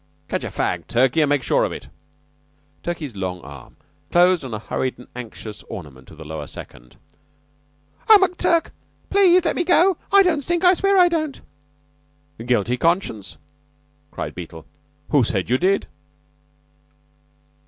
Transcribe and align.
Catch 0.29 0.43
a 0.43 0.47
fag, 0.47 0.87
Turkey, 0.87 1.21
and 1.21 1.29
make 1.29 1.43
sure 1.43 1.63
of 1.63 1.71
it." 1.71 1.87
Turkey's 2.81 3.15
long 3.15 3.39
arm 3.41 3.75
closed 4.11 4.43
on 4.43 4.51
a 4.51 4.57
hurried 4.57 4.97
and 4.97 5.07
anxious 5.15 5.61
ornament 5.69 6.09
of 6.09 6.17
the 6.17 6.25
Lower 6.25 6.47
Second. 6.47 6.95
"Oh, 8.09 8.17
McTurk, 8.19 8.71
please 9.11 9.45
let 9.45 9.55
me 9.55 9.63
go. 9.63 9.99
I 10.11 10.23
don't 10.23 10.41
stink 10.41 10.63
I 10.65 10.73
swear 10.73 10.97
I 10.97 11.07
don't!" 11.07 11.41
"Guilty 12.43 12.77
conscience!" 12.77 13.37
cried 14.09 14.33
Beetle. 14.33 14.65
"Who 15.09 15.23
said 15.23 15.51
you 15.51 15.59
did?" 15.59 15.85